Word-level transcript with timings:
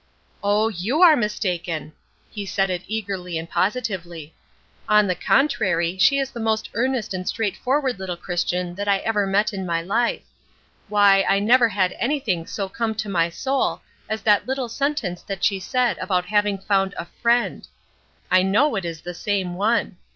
"Oh, 0.43 0.67
you 0.69 1.03
are 1.03 1.15
mistaken." 1.15 1.93
He 2.31 2.43
said 2.43 2.71
it 2.71 2.81
eagerly 2.87 3.37
and 3.37 3.47
positively. 3.47 4.33
"On 4.89 5.05
the 5.05 5.13
contrary, 5.13 5.95
she 5.99 6.17
is 6.17 6.31
the 6.31 6.39
most 6.39 6.71
earnest 6.73 7.13
and 7.13 7.27
straightforward 7.29 7.99
little 7.99 8.17
Christian 8.17 8.73
that 8.73 8.87
I 8.87 8.97
ever 8.97 9.27
met 9.27 9.53
in 9.53 9.63
my 9.63 9.83
life. 9.83 10.23
Why, 10.89 11.23
I 11.29 11.37
never 11.37 11.69
had 11.69 11.95
anything 11.99 12.47
so 12.47 12.67
come 12.67 12.95
to 12.95 13.09
my 13.09 13.29
soul 13.29 13.81
as 14.09 14.23
that 14.23 14.47
little 14.47 14.69
sentence 14.69 15.21
that 15.21 15.43
she 15.43 15.59
said 15.59 15.99
about 15.99 16.25
having 16.25 16.57
found 16.57 16.95
a 16.97 17.05
Friend.' 17.05 17.67
I 18.31 18.41
know 18.41 18.75
it 18.75 18.85
is 18.85 19.01
the 19.01 19.13
same 19.13 19.53
one. 19.53 19.97